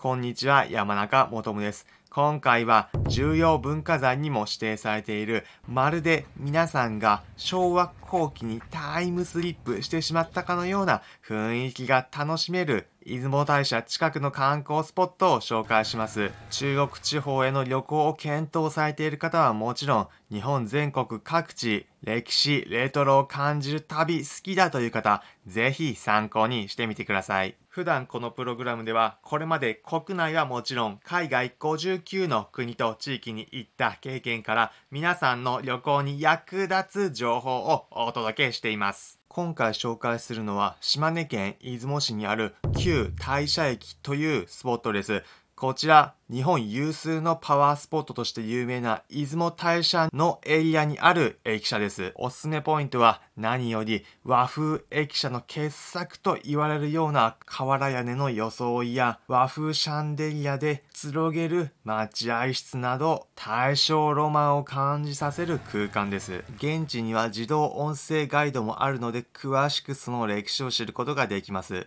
[0.00, 1.86] こんにちは、山中もとです。
[2.08, 16.30] 今回は重要文化財にも指定されているまるで皆さんが昭和後期にタイムスリップしてしまったかのような雰囲気が楽しめる出雲大社近くの観光スポットを紹介します。
[16.48, 27.59] 中国地方への旅行を検討されている方はもちろん日本全国各地歴史、レトロを感じる旅好きだという方、ぜひ参考にしてみてください。
[27.70, 39.20] 普段このプログラムではこれまで国内はもちろん海外59の国と地域に行った経験から皆さんの旅行に役立つ情報をお届けしています。
[39.28, 45.22] 今回紹介するのは島根県出雲市にある旧大社駅というスポットです。
[45.60, 52.12] こちら、日本有数のパワースポットとして有名な出雲大社のエリアにある駅舎です。
[52.14, 66.42] おすすめポイントは何より和風駅舎の傑作と言われるような瓦屋根の装いや和風シャンデリアでつろげる待合室など大正ロマンを感じさせる空間です。
[66.56, 71.86] 現地には自動音声ガイドもあるので詳しくその歴史を知ることができます。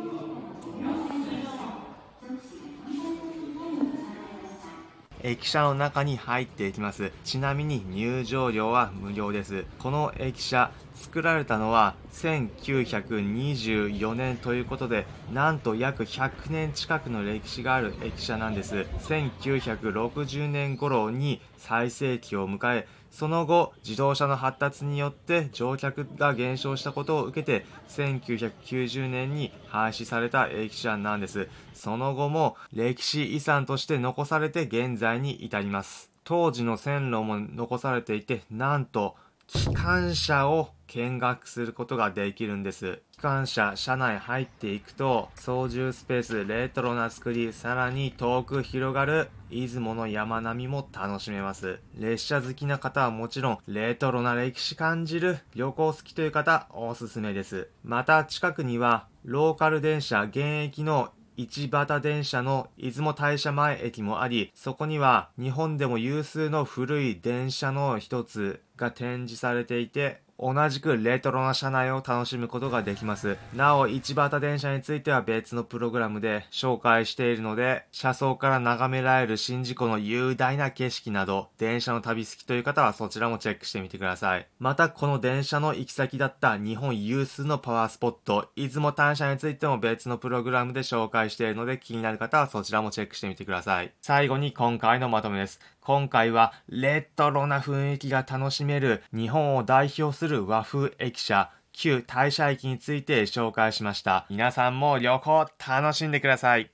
[5.23, 7.11] 駅舎の中に入っていきます。
[7.23, 9.65] ちなみに入場料は無料です。
[9.79, 18.85] この駅舎、作られたのは1924年ということで、なんと約100年近くの歴史がある駅舎なんです。
[18.99, 31.49] 1960年頃に最盛期を迎え、その後、自動車の発達によって乗客が減少したことを受けて、1990年に廃止された駅舎なんです。
[31.73, 36.09] その後も歴史遺産として残されて現在に至ります。
[36.23, 39.15] 当時の線路も残されていて、なんと
[39.53, 43.01] 機関車を見学することができるんです。
[43.11, 51.79] 機関車、車内入っていくと、操縦スペース、レトロな作り、さらに遠く広がる出雲の山並みも楽しめます。
[51.99, 57.69] 列車好きな方はもちろん、レトロな歴史感じる旅行好きという方、おすすめです。
[57.83, 61.11] また、近くには、ローカル電車、現役の
[61.41, 73.37] 一畑電車の出雲大社前駅もあり、そこには日本でも有数の古い電車の一つが展示されていて、同じくレトロな車内を楽しむことができます。
[73.55, 84.47] なお、市畑電車については別のプログラムで紹介しているので、車窓から眺められる宍道湖の雄大な景色など、電車の旅好きという方はそちらもチェックしてみてください。
[84.57, 93.93] また、この電車の行き先だった日本有数のパワースポット、出雲大社についても別のプログラムで紹介しているので、気になる方はそちらもチェックしてみてください。
[94.01, 95.59] 最後に今回のまとめです。
[95.83, 104.25] 今回はレトロな雰囲気が楽しめる日本を代表する和風駅舎旧大社駅について紹介しました。
[104.29, 106.71] 皆さんも旅行楽しんでください。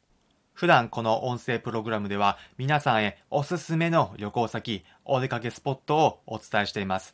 [0.54, 7.14] 普段この音声プログラムでは皆さんへおすすめの旅行先、お出かけスポットをお伝えしています。